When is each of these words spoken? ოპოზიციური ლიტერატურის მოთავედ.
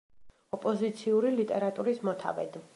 ოპოზიციური 0.57 1.33
ლიტერატურის 1.37 2.05
მოთავედ. 2.11 2.63